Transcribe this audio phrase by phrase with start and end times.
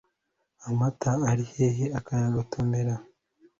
[0.69, 2.93] Amata ari hehe akayagotomera